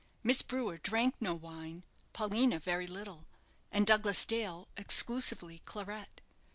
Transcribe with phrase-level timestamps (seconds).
[0.23, 3.27] Miss Brewer drank no wine, Paulina very little,
[3.71, 6.21] and Douglas Dale exclusively claret.